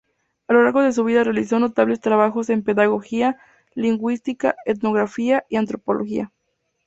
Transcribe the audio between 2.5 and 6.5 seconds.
pedagogía, lingüística, etnografía y antropología.